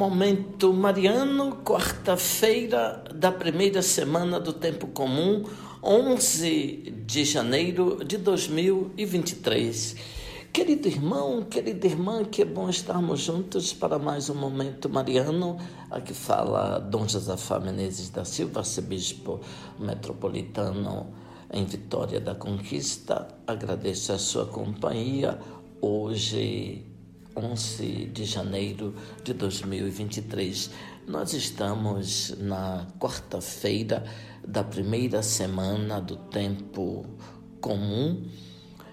Momento 0.00 0.72
Mariano, 0.72 1.56
quarta-feira 1.56 3.04
da 3.14 3.30
primeira 3.30 3.82
semana 3.82 4.40
do 4.40 4.50
Tempo 4.50 4.86
Comum, 4.86 5.44
11 5.82 7.04
de 7.04 7.22
janeiro 7.22 8.02
de 8.02 8.16
2023. 8.16 9.96
Querido 10.50 10.88
irmão, 10.88 11.42
querida 11.42 11.86
irmã, 11.86 12.24
que 12.24 12.46
bom 12.46 12.70
estarmos 12.70 13.20
juntos 13.20 13.74
para 13.74 13.98
mais 13.98 14.30
um 14.30 14.34
Momento 14.34 14.88
Mariano. 14.88 15.58
Aqui 15.90 16.14
fala 16.14 16.78
Dom 16.78 17.06
Josafá 17.06 17.60
Menezes 17.60 18.08
da 18.08 18.24
Silva, 18.24 18.60
arcebispo 18.60 19.38
metropolitano 19.78 21.12
em 21.52 21.66
Vitória 21.66 22.18
da 22.18 22.34
Conquista. 22.34 23.28
Agradeço 23.46 24.14
a 24.14 24.18
sua 24.18 24.46
companhia 24.46 25.38
hoje 25.78 26.89
11 27.42 28.10
de 28.12 28.24
janeiro 28.24 28.94
de 29.24 29.32
2023. 29.32 30.70
Nós 31.08 31.32
estamos 31.32 32.34
na 32.38 32.86
quarta-feira 32.98 34.04
da 34.46 34.62
primeira 34.62 35.22
semana 35.22 36.00
do 36.00 36.16
tempo 36.16 37.06
comum 37.60 38.28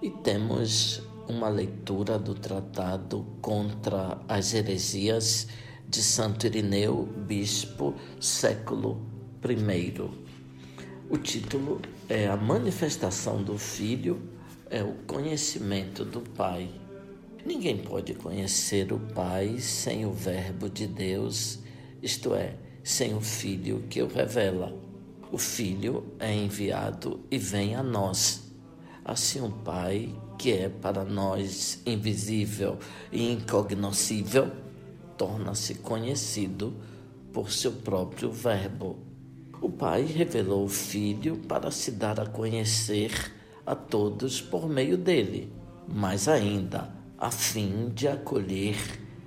e 0.00 0.10
temos 0.10 1.02
uma 1.28 1.48
leitura 1.48 2.18
do 2.18 2.34
tratado 2.34 3.26
contra 3.42 4.18
as 4.28 4.54
heresias 4.54 5.48
de 5.88 6.02
Santo 6.02 6.46
Irineu, 6.46 7.08
bispo, 7.26 7.94
século 8.20 9.04
I. 9.44 9.94
O 11.10 11.18
título 11.18 11.80
é 12.08 12.28
A 12.28 12.36
Manifestação 12.36 13.42
do 13.42 13.58
Filho, 13.58 14.20
é 14.70 14.82
o 14.82 14.94
conhecimento 15.06 16.04
do 16.04 16.20
Pai. 16.20 16.70
Ninguém 17.48 17.78
pode 17.78 18.12
conhecer 18.12 18.92
o 18.92 18.98
Pai 18.98 19.58
sem 19.58 20.04
o 20.04 20.12
Verbo 20.12 20.68
de 20.68 20.86
Deus, 20.86 21.58
isto 22.02 22.34
é, 22.34 22.54
sem 22.84 23.14
o 23.14 23.22
Filho 23.22 23.84
que 23.88 24.02
o 24.02 24.06
revela. 24.06 24.76
O 25.32 25.38
Filho 25.38 26.12
é 26.18 26.30
enviado 26.30 27.20
e 27.30 27.38
vem 27.38 27.74
a 27.74 27.82
nós. 27.82 28.52
Assim, 29.02 29.40
o 29.40 29.50
Pai, 29.50 30.14
que 30.38 30.52
é 30.52 30.68
para 30.68 31.06
nós 31.06 31.80
invisível 31.86 32.78
e 33.10 33.32
incognoscível, 33.32 34.50
torna-se 35.16 35.76
conhecido 35.76 36.76
por 37.32 37.50
seu 37.50 37.72
próprio 37.72 38.30
Verbo. 38.30 38.98
O 39.62 39.70
Pai 39.70 40.02
revelou 40.02 40.66
o 40.66 40.68
Filho 40.68 41.38
para 41.48 41.70
se 41.70 41.92
dar 41.92 42.20
a 42.20 42.26
conhecer 42.26 43.10
a 43.64 43.74
todos 43.74 44.38
por 44.38 44.68
meio 44.68 44.98
dele, 44.98 45.50
mas 45.88 46.28
ainda 46.28 46.97
a 47.18 47.30
fim 47.32 47.88
de 47.88 48.06
acolher 48.06 48.76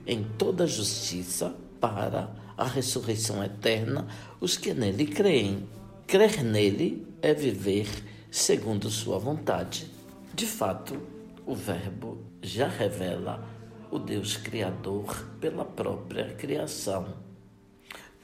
em 0.08 0.24
toda 0.24 0.66
justiça 0.66 1.54
para 1.80 2.34
a 2.58 2.66
ressurreição 2.66 3.44
eterna 3.44 4.08
os 4.40 4.58
que 4.58 4.74
nele 4.74 5.06
creem. 5.06 5.68
Crer 6.08 6.44
nele 6.44 7.06
é 7.22 7.34
viver 7.34 7.88
segundo 8.30 8.90
sua 8.90 9.20
vontade. 9.20 9.92
De 10.34 10.46
fato, 10.46 10.98
o 11.46 11.54
Verbo 11.54 12.24
já 12.42 12.68
revela 12.68 13.46
o 13.92 14.00
Deus 14.00 14.38
Criador 14.38 15.28
pela 15.42 15.66
própria 15.66 16.34
criação. 16.34 17.14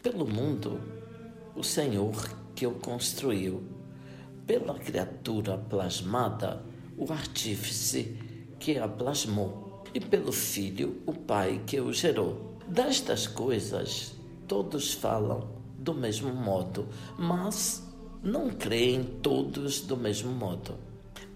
Pelo 0.02 0.26
mundo, 0.26 0.80
o 1.56 1.64
Senhor 1.64 2.16
que 2.56 2.66
o 2.66 2.72
construiu. 2.72 3.64
Pela 4.46 4.80
criatura 4.80 5.58
plasmada, 5.58 6.64
o 6.98 7.12
artífice 7.12 8.18
que 8.68 8.78
a 8.78 8.86
plasmou, 8.86 9.82
e 9.94 10.00
pelo 10.02 10.34
Filho, 10.34 11.02
o 11.06 11.14
Pai 11.14 11.62
que 11.66 11.80
o 11.80 11.94
gerou. 11.94 12.58
Destas 12.68 13.26
coisas, 13.26 14.14
todos 14.46 14.92
falam 14.94 15.48
do 15.80 15.94
mesmo 15.94 16.34
modo, 16.34 16.86
mas 17.18 17.82
não 18.22 18.50
creem 18.50 19.06
todos 19.22 19.80
do 19.80 19.96
mesmo 19.96 20.34
modo. 20.34 20.76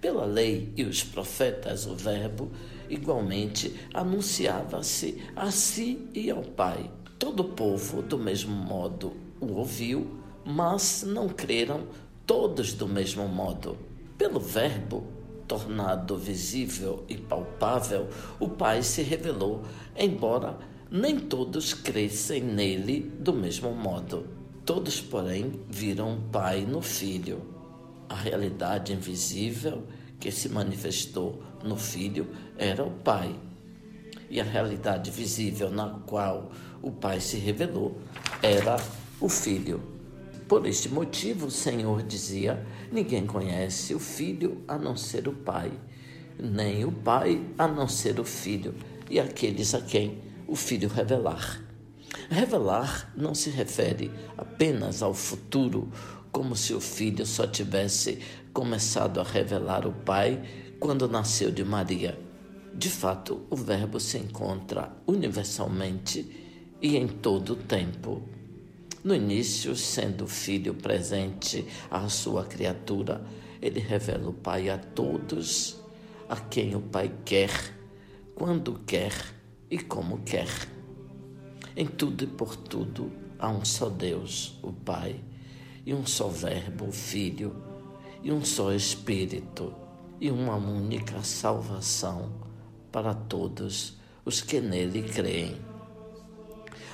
Pela 0.01 0.25
lei 0.25 0.73
e 0.75 0.83
os 0.83 1.05
profetas, 1.05 1.85
o 1.85 1.95
Verbo 1.95 2.51
igualmente 2.89 3.79
anunciava-se 3.93 5.23
a 5.33 5.49
si 5.51 6.09
e 6.13 6.29
ao 6.29 6.41
Pai. 6.41 6.91
Todo 7.17 7.43
o 7.43 7.49
povo, 7.53 8.01
do 8.01 8.17
mesmo 8.17 8.53
modo, 8.53 9.13
o 9.39 9.53
ouviu, 9.53 10.05
mas 10.43 11.05
não 11.07 11.29
creram 11.29 11.87
todos 12.27 12.73
do 12.73 12.89
mesmo 12.89 13.25
modo. 13.29 13.77
Pelo 14.17 14.37
Verbo, 14.41 15.20
tornado 15.51 16.17
visível 16.17 17.03
e 17.09 17.17
palpável, 17.17 18.07
o 18.39 18.47
Pai 18.47 18.81
se 18.81 19.01
revelou, 19.01 19.63
embora 19.97 20.57
nem 20.89 21.19
todos 21.19 21.73
crescem 21.73 22.41
nele 22.41 23.11
do 23.19 23.33
mesmo 23.33 23.75
modo. 23.75 24.25
Todos, 24.65 25.01
porém, 25.01 25.59
viram 25.69 26.15
o 26.15 26.21
Pai 26.31 26.61
no 26.61 26.81
Filho. 26.81 27.41
A 28.07 28.15
realidade 28.15 28.93
invisível 28.93 29.83
que 30.21 30.31
se 30.31 30.47
manifestou 30.47 31.43
no 31.61 31.75
Filho 31.75 32.29
era 32.57 32.85
o 32.85 32.91
Pai. 32.91 33.37
E 34.29 34.39
a 34.39 34.45
realidade 34.45 35.11
visível 35.11 35.69
na 35.69 35.99
qual 36.05 36.49
o 36.81 36.91
Pai 36.91 37.19
se 37.19 37.35
revelou 37.35 37.97
era 38.41 38.77
o 39.19 39.27
Filho. 39.27 40.00
Por 40.51 40.67
este 40.67 40.89
motivo, 40.89 41.45
o 41.45 41.49
Senhor 41.49 42.03
dizia: 42.03 42.61
Ninguém 42.91 43.25
conhece 43.25 43.95
o 43.95 43.99
filho 43.99 44.61
a 44.67 44.77
não 44.77 44.97
ser 44.97 45.29
o 45.29 45.31
pai, 45.31 45.71
nem 46.37 46.83
o 46.83 46.91
pai 46.91 47.41
a 47.57 47.69
não 47.69 47.87
ser 47.87 48.19
o 48.19 48.25
filho, 48.25 48.75
e 49.09 49.17
aqueles 49.17 49.73
a 49.73 49.79
quem 49.79 50.21
o 50.45 50.57
filho 50.57 50.89
revelar. 50.89 51.63
Revelar 52.29 53.13
não 53.15 53.33
se 53.33 53.49
refere 53.49 54.11
apenas 54.37 55.01
ao 55.01 55.13
futuro, 55.13 55.89
como 56.33 56.53
se 56.53 56.73
o 56.73 56.81
filho 56.81 57.25
só 57.25 57.47
tivesse 57.47 58.19
começado 58.51 59.21
a 59.21 59.23
revelar 59.23 59.87
o 59.87 59.93
pai 59.93 60.43
quando 60.81 61.07
nasceu 61.07 61.49
de 61.49 61.63
Maria. 61.63 62.19
De 62.73 62.89
fato, 62.89 63.43
o 63.49 63.55
Verbo 63.55 64.01
se 64.01 64.17
encontra 64.17 64.91
universalmente 65.07 66.75
e 66.81 66.97
em 66.97 67.07
todo 67.07 67.53
o 67.53 67.55
tempo. 67.55 68.40
No 69.03 69.15
início, 69.15 69.75
sendo 69.75 70.25
o 70.25 70.27
Filho 70.27 70.75
presente 70.75 71.65
à 71.89 72.07
sua 72.07 72.45
criatura, 72.45 73.25
ele 73.59 73.79
revela 73.79 74.29
o 74.29 74.33
Pai 74.33 74.69
a 74.69 74.77
todos, 74.77 75.79
a 76.29 76.35
quem 76.35 76.75
o 76.75 76.81
Pai 76.81 77.11
quer, 77.25 77.49
quando 78.35 78.79
quer 78.85 79.11
e 79.71 79.79
como 79.79 80.19
quer. 80.19 80.49
Em 81.75 81.87
tudo 81.87 82.25
e 82.25 82.27
por 82.27 82.55
tudo 82.55 83.11
há 83.39 83.49
um 83.49 83.65
só 83.65 83.89
Deus, 83.89 84.59
o 84.61 84.71
Pai, 84.71 85.19
e 85.83 85.95
um 85.95 86.05
só 86.05 86.27
Verbo, 86.27 86.89
o 86.89 86.91
Filho, 86.91 87.55
e 88.21 88.31
um 88.31 88.45
só 88.45 88.71
Espírito, 88.71 89.73
e 90.19 90.29
uma 90.29 90.55
única 90.57 91.23
salvação 91.23 92.31
para 92.91 93.15
todos 93.15 93.97
os 94.23 94.41
que 94.41 94.61
nele 94.61 95.01
creem. 95.01 95.70